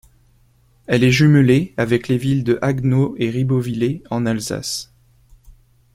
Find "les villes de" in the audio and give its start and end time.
2.07-2.57